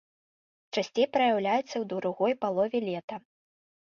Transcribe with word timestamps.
Часцей 0.77 1.05
праяўляецца 1.17 1.61
ў 1.77 1.83
другой 1.93 2.33
палове 2.45 2.79
лета. 2.89 3.15